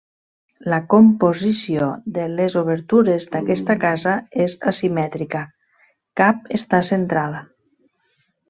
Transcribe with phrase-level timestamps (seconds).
[0.73, 4.15] La composició de les obertures d'aquesta casa
[4.49, 5.45] és asimètrica,
[6.23, 7.47] cap està centrada.